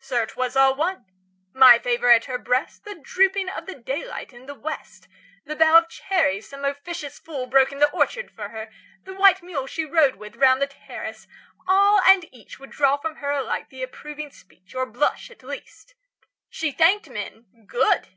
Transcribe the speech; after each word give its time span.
Sir, 0.00 0.26
'twas 0.26 0.56
all 0.56 0.74
one! 0.74 1.04
My 1.52 1.78
favour 1.78 2.10
at 2.10 2.24
her 2.24 2.38
breast, 2.38 2.84
The 2.84 2.96
dropping 2.96 3.48
of 3.48 3.66
the 3.66 3.76
daylight 3.76 4.32
in 4.32 4.46
the 4.46 4.54
West, 4.56 5.06
The 5.44 5.54
bough 5.54 5.78
of 5.78 5.88
cherries 5.88 6.48
some 6.48 6.64
officious 6.64 7.20
fool 7.20 7.46
Broke 7.46 7.70
in 7.70 7.78
the 7.78 7.88
orchard 7.92 8.32
for 8.32 8.48
her, 8.48 8.68
the 9.04 9.14
white 9.14 9.44
mule 9.44 9.68
She 9.68 9.84
rode 9.84 10.16
with 10.16 10.34
round 10.34 10.60
the 10.60 10.66
terrace 10.66 11.28
all 11.68 12.00
and 12.00 12.26
each 12.34 12.58
Would 12.58 12.70
draw 12.70 12.96
from 12.96 13.14
her 13.18 13.30
alike 13.30 13.68
the 13.68 13.84
approving 13.84 14.32
speech, 14.32 14.72
30 14.72 14.76
Or 14.76 14.86
blush, 14.86 15.30
at 15.30 15.44
least. 15.44 15.94
She 16.50 16.72
thanked 16.72 17.08
men, 17.08 17.44
good! 17.68 18.04